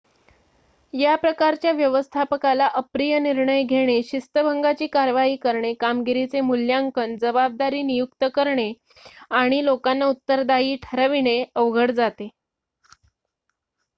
[0.93, 8.71] या प्रकारच्या व्यवस्थापकाला अप्रिय निर्णय घेणे शिस्तभंगाची कारवाई करणे कामगिरीचे मूल्यांकन जबाबदारी नियुक्त करणे
[9.33, 12.29] आणि लोकांना उत्तरदायी ठरविणे अवघड जाते